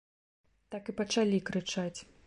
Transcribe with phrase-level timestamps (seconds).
[0.75, 1.99] Так і пачалі крычаць.